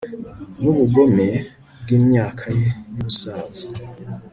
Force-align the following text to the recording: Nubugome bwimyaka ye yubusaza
Nubugome 0.61 1.27
bwimyaka 1.81 2.45
ye 2.57 2.67
yubusaza 2.95 3.65